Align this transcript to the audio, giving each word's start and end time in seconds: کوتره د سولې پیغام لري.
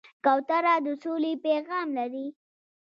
کوتره 0.25 0.73
د 0.85 0.87
سولې 1.03 1.33
پیغام 1.45 1.87
لري. 1.97 2.27